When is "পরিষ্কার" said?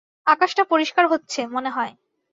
0.63-1.05